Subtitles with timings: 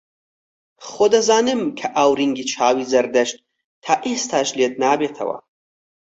[0.87, 3.37] خۆ دەزانم کە ئاورینگی چاوی زەردەشت
[3.83, 5.37] تا ئێستاش لێت نابێتەوە